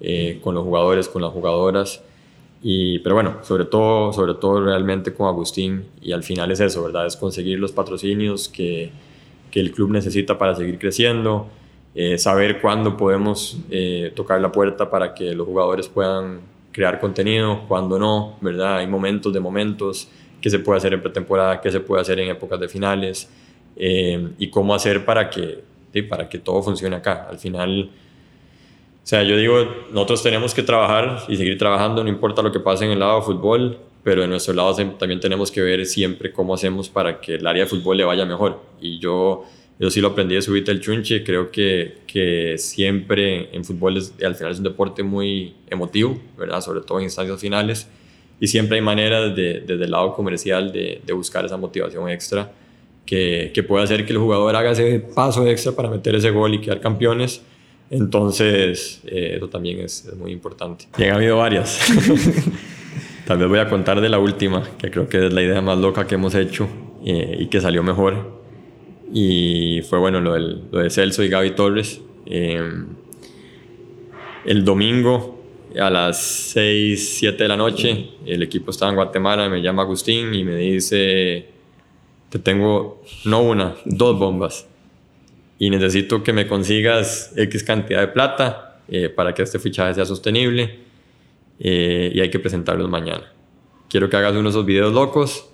[0.00, 2.02] eh, con los jugadores, con las jugadoras.
[2.62, 5.84] Y, pero bueno, sobre todo, sobre todo realmente con Agustín.
[6.02, 7.06] Y al final es eso, ¿verdad?
[7.06, 8.90] Es conseguir los patrocinios que,
[9.50, 11.46] que el club necesita para seguir creciendo.
[12.00, 17.64] Eh, saber cuándo podemos eh, tocar la puerta para que los jugadores puedan crear contenido,
[17.66, 18.76] cuándo no, ¿verdad?
[18.76, 20.08] Hay momentos de momentos,
[20.40, 23.28] qué se puede hacer en pretemporada, qué se puede hacer en épocas de finales
[23.74, 25.64] eh, y cómo hacer para que,
[26.08, 27.26] para que todo funcione acá.
[27.28, 27.90] Al final,
[29.02, 29.56] o sea, yo digo,
[29.90, 33.18] nosotros tenemos que trabajar y seguir trabajando, no importa lo que pase en el lado
[33.18, 37.34] de fútbol, pero en nuestro lado también tenemos que ver siempre cómo hacemos para que
[37.34, 38.60] el área de fútbol le vaya mejor.
[38.80, 39.46] Y yo
[39.78, 41.22] yo sí lo aprendí de subirte el chunche.
[41.22, 46.60] Creo que, que siempre en fútbol es, al final es un deporte muy emotivo, ¿verdad?
[46.60, 47.88] Sobre todo en instancias finales.
[48.40, 52.52] Y siempre hay maneras de, desde el lado comercial de, de buscar esa motivación extra
[53.06, 56.54] que, que puede hacer que el jugador haga ese paso extra para meter ese gol
[56.54, 57.42] y quedar campeones.
[57.90, 60.86] Entonces, eh, eso también es, es, muy importante.
[60.98, 61.80] Y han habido varias.
[63.26, 65.78] Tal vez voy a contar de la última, que creo que es la idea más
[65.78, 66.68] loca que hemos hecho
[67.04, 68.37] eh, y que salió mejor
[69.12, 72.00] y fue bueno lo, del, lo de Celso y Gaby Torres.
[72.26, 72.86] Em,
[74.44, 75.42] el domingo
[75.78, 80.34] a las 6, 7 de la noche, el equipo estaba en Guatemala, me llama Agustín
[80.34, 81.46] y me dice,
[82.30, 84.66] te tengo no una, dos bombas
[85.58, 90.04] y necesito que me consigas X cantidad de plata eh, para que este fichaje sea
[90.04, 90.78] sostenible
[91.58, 93.32] eh, y hay que presentarlos mañana.
[93.88, 95.50] Quiero que hagas uno de esos videos locos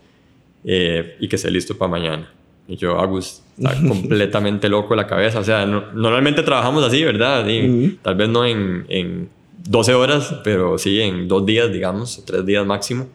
[0.64, 2.32] eh, y que esté listo para mañana.
[2.66, 5.40] Y yo, Agus, está completamente loco la cabeza.
[5.40, 7.46] O sea, normalmente trabajamos así, ¿verdad?
[8.02, 9.28] Tal vez no en, en,
[9.66, 13.08] 12 horas, pero sí en dos días, digamos, tres días máximo,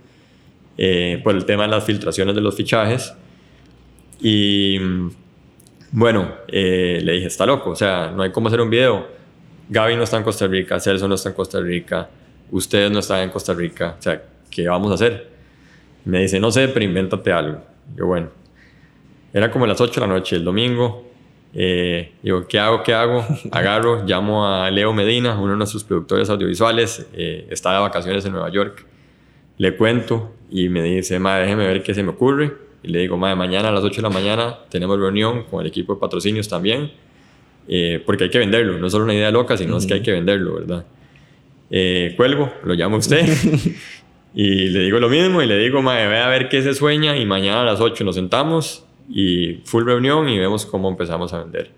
[0.79, 3.13] eh, por el tema de las filtraciones de los fichajes.
[4.19, 4.79] Y
[5.91, 9.07] bueno, eh, le dije, está loco, o sea, no hay cómo hacer un video.
[9.69, 12.09] Gaby no está en Costa Rica, Celso no está en Costa Rica,
[12.51, 15.29] ustedes no están en Costa Rica, o sea, ¿qué vamos a hacer?
[16.05, 17.61] Me dice, no sé, pero invéntate algo.
[17.95, 18.29] Yo, bueno,
[19.33, 21.05] era como las 8 de la noche, el domingo.
[21.53, 22.83] Eh, digo, ¿qué hago?
[22.83, 23.25] ¿Qué hago?
[23.51, 27.07] Agarro, llamo a Leo Medina, uno de nuestros productores audiovisuales.
[27.13, 28.85] Eh, está de vacaciones en Nueva York.
[29.57, 32.53] Le cuento y me dice, madre, déjeme ver qué se me ocurre.
[32.81, 35.67] Y le digo, madre, mañana a las 8 de la mañana tenemos reunión con el
[35.67, 36.91] equipo de patrocinios también.
[37.67, 38.77] Eh, porque hay que venderlo.
[38.77, 40.85] No es solo una idea loca, sino es que hay que venderlo, ¿verdad?
[41.69, 43.27] eh, cuelgo, lo llama usted.
[44.33, 47.17] y le digo lo mismo y le digo, mae, ve a ver qué se sueña
[47.17, 51.39] y mañana a las 8 nos sentamos y full reunión y vemos cómo empezamos a
[51.39, 51.71] vender.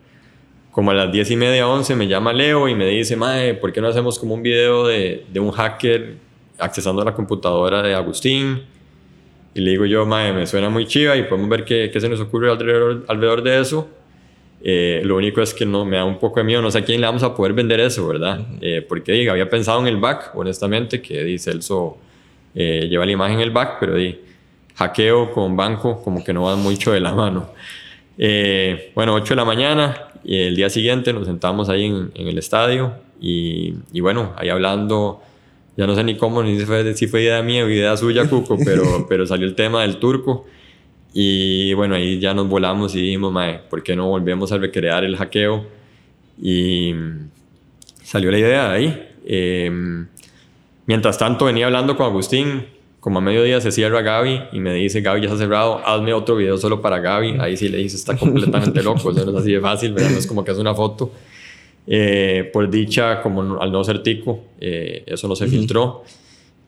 [0.71, 3.73] Como a las 10 y media, 11 me llama Leo y me dice, mae, ¿por
[3.73, 6.15] qué no hacemos como un video de, de un hacker
[6.59, 8.63] accesando a la computadora de Agustín?
[9.53, 12.07] Y le digo yo, mae, me suena muy chiva y podemos ver qué, qué se
[12.07, 13.89] nos ocurre alrededor, alrededor de eso.
[14.63, 16.85] Eh, lo único es que no me da un poco de miedo, no sé a
[16.85, 18.45] quién le vamos a poder vender eso, ¿verdad?
[18.61, 21.97] Eh, porque diga, había pensado en el back, honestamente, que dice Celso
[22.53, 24.19] eh, lleva la imagen en el back, pero di,
[24.75, 27.49] hackeo con banco como que no van mucho de la mano.
[28.95, 32.37] bueno, 8 de la mañana y el día siguiente nos sentamos ahí en, en el
[32.37, 35.21] estadio y, y, bueno, ahí hablando,
[35.77, 38.27] ya no sé ni cómo, ni si fue, si fue idea mía o idea suya,
[38.27, 40.47] Cuco, pero, pero salió el tema del turco.
[41.13, 45.03] Y bueno, ahí ya nos volamos y dijimos, mae, ¿por qué no volvemos a recrear
[45.03, 45.67] el hackeo?
[46.41, 46.95] Y
[48.03, 49.09] salió la idea de ahí.
[49.25, 50.05] Eh,
[50.87, 52.65] mientras tanto, venía hablando con Agustín.
[53.01, 56.37] Como a mediodía se cierra Gaby y me dice, Gaby ya está cerrado, hazme otro
[56.37, 57.37] video solo para Gaby.
[57.39, 60.11] Ahí sí le dice, está completamente loco, eso no es así de fácil, ¿verdad?
[60.11, 61.11] no es como que es una foto.
[61.87, 66.03] Eh, por dicha, como al no ser tico, eh, eso no se filtró.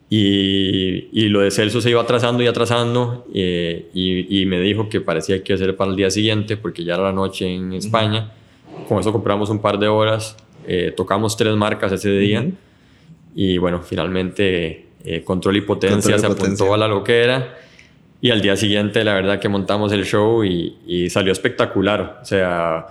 [0.10, 4.88] Y, y, lo de Celso se iba atrasando y atrasando eh, y, y, me dijo
[4.88, 7.48] que parecía que iba a ser para el día siguiente porque ya era la noche
[7.48, 8.32] en España.
[8.88, 10.36] Con eso compramos un par de horas,
[10.68, 12.46] eh, tocamos tres marcas ese día
[13.36, 17.58] y bueno, finalmente eh, Control y Potencia se apuntó a la loquera
[18.22, 22.20] y al día siguiente la verdad que montamos el show y, y salió espectacular.
[22.22, 22.88] O sea,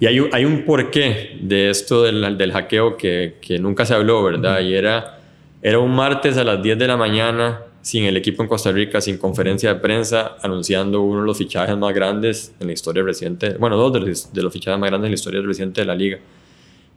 [0.00, 4.22] y hay, hay un porqué de esto del, del hackeo que, que, nunca se habló,
[4.22, 4.60] ¿verdad?
[4.60, 5.16] Y era
[5.62, 9.00] era un martes a las 10 de la mañana, sin el equipo en Costa Rica,
[9.00, 13.54] sin conferencia de prensa, anunciando uno de los fichajes más grandes en la historia reciente,
[13.54, 15.96] bueno, dos de los, de los fichajes más grandes en la historia reciente de la
[15.96, 16.18] liga.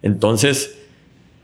[0.04, 0.80] Entonces,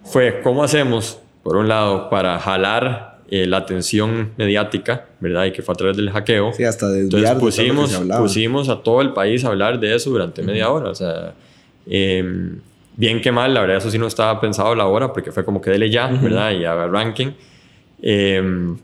[0.04, 5.46] fue, ¿cómo hacemos, por un lado, para jalar eh, la atención mediática, ¿verdad?
[5.46, 6.52] Y que fue a través del hackeo.
[6.54, 10.72] Sí, hasta Entonces pusimos, pusimos a todo el país a hablar de eso durante media
[10.72, 10.90] hora.
[10.90, 11.36] O sea,
[11.86, 12.52] eh,
[12.98, 15.46] bien que mal, la verdad eso sí no estaba pensado a la hora porque fue
[15.46, 16.50] como que dele ya, ¿verdad?
[16.50, 17.34] Y haga ranking.
[18.02, 18.76] Eh,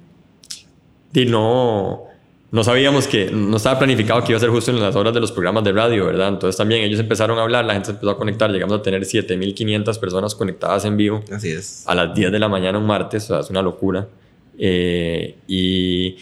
[1.14, 2.04] y no,
[2.52, 5.20] no sabíamos que, no estaba planificado que iba a ser justo en las horas de
[5.20, 6.28] los programas de radio, ¿verdad?
[6.28, 10.00] Entonces también ellos empezaron a hablar, la gente empezó a conectar, llegamos a tener 7.500
[10.00, 11.24] personas conectadas en vivo.
[11.32, 11.84] Así es.
[11.88, 14.08] A las 10 de la mañana un martes, o sea, es una locura.
[14.58, 16.18] Eh, y,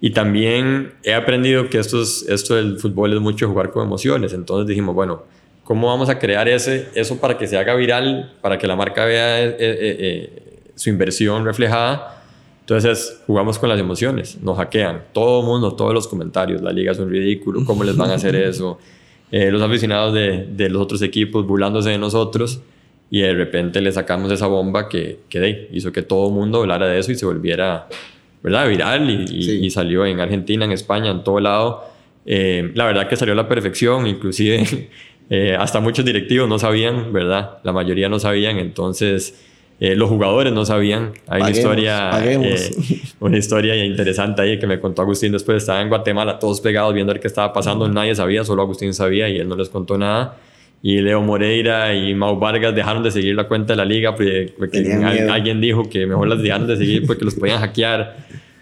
[0.00, 4.32] y también he aprendido que esto, es, esto del fútbol es mucho jugar con emociones,
[4.32, 5.22] entonces dijimos, bueno,
[5.64, 9.06] ¿Cómo vamos a crear ese, eso para que se haga viral, para que la marca
[9.06, 12.22] vea eh, eh, su inversión reflejada?
[12.64, 16.92] Entonces jugamos con las emociones, nos hackean, todo el mundo, todos los comentarios, la liga
[16.92, 18.78] es un ridículo, ¿cómo les van a hacer eso?
[19.30, 22.60] los aficionados de, de, los otros equipos burlándose de nosotros
[23.10, 26.86] y de repente le sacamos esa bomba que, que hizo que todo el mundo hablara
[26.86, 27.88] de eso y se volviera
[28.44, 28.68] ¿verdad?
[28.68, 29.58] viral y, y, sí.
[29.60, 31.82] y salió en Argentina, en España, en todo lado.
[32.24, 34.88] la verdad que salió a la perfección, inclusive
[35.30, 37.58] Eh, hasta muchos directivos no sabían, ¿verdad?
[37.62, 39.42] La mayoría no sabían, entonces
[39.80, 41.12] eh, los jugadores no sabían.
[41.26, 42.70] Hay paguemos, una historia, eh,
[43.20, 45.58] una historia interesante ahí que me contó Agustín después.
[45.58, 47.88] Estaba en Guatemala, todos pegados viendo el que estaba pasando.
[47.88, 50.36] Nadie sabía, solo Agustín sabía y él no les contó nada.
[50.80, 54.52] Y Leo Moreira y Mau Vargas dejaron de seguir la cuenta de la liga porque,
[54.56, 58.16] porque alguien, alguien dijo que mejor las dejaron de seguir porque los podían hackear.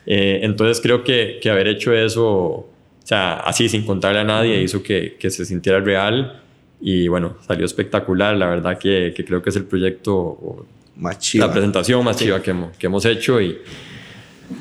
[0.06, 2.68] Eh, entonces creo que, que haber hecho eso, o
[3.02, 6.40] sea, así sin contarle a nadie, hizo que, que se sintiera real
[6.80, 8.36] y bueno, salió espectacular.
[8.36, 10.66] La verdad que, que creo que es el proyecto,
[10.96, 11.46] más chiva.
[11.46, 13.40] la presentación más chiva que hemos, que hemos hecho.
[13.40, 13.58] Y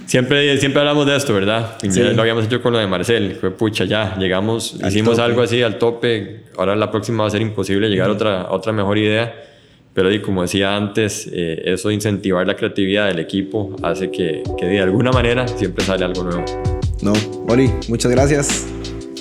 [0.05, 1.77] siempre, siempre hablamos de esto, ¿verdad?
[1.81, 2.01] Sí.
[2.01, 3.37] Lo habíamos hecho con lo de Marcel.
[3.39, 5.21] Fue pucha, ya llegamos, al hicimos tope.
[5.23, 6.43] algo así al tope.
[6.57, 9.47] Ahora la próxima va a ser imposible llegar a otra, a otra mejor idea.
[9.93, 14.41] Pero y como decía antes, eh, eso de incentivar la creatividad del equipo hace que,
[14.57, 16.45] que de alguna manera siempre sale algo nuevo.
[17.01, 17.11] No,
[17.47, 18.67] Oli, muchas gracias.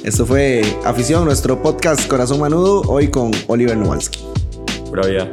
[0.04, 4.20] Esto fue Afición, nuestro podcast Corazón Manudo, hoy con Oliver Nowalski.
[4.88, 5.30] Pura vida.